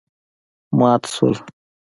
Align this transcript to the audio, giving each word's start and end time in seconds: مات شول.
مات 0.77 1.03
شول. 1.15 1.35